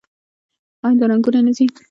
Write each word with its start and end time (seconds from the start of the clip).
آیا 0.85 0.97
دا 0.99 1.05
رنګونه 1.11 1.39
نه 1.45 1.51
ځي؟ 1.57 1.65